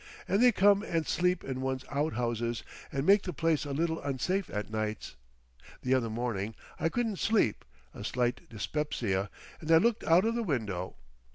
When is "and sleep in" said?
0.81-1.61